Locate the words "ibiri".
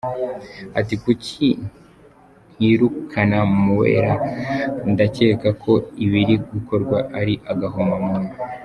6.03-6.35